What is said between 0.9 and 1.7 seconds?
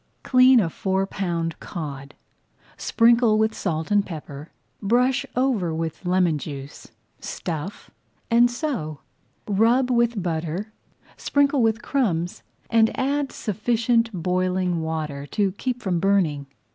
pound